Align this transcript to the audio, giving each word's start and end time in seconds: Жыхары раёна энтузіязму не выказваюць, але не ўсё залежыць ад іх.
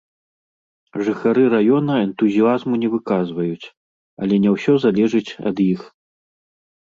Жыхары 1.09 1.43
раёна 1.53 1.93
энтузіязму 2.05 2.73
не 2.85 2.89
выказваюць, 2.95 3.65
але 4.25 4.35
не 4.47 4.55
ўсё 4.55 4.73
залежыць 4.87 5.35
ад 5.53 5.57
іх. 5.71 5.81